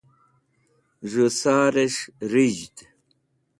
[1.09, 2.01] z̃u sares̃h
[2.31, 2.75] rij̃hd